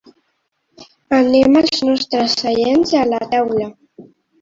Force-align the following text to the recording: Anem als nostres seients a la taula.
Anem 1.17 1.61
als 1.63 1.85
nostres 1.91 2.37
seients 2.43 2.97
a 3.05 3.07
la 3.15 3.25
taula. 3.37 3.73